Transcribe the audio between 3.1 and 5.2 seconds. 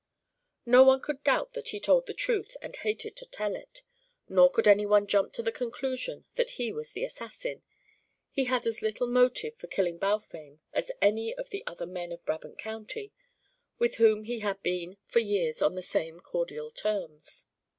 to tell it. Nor could any one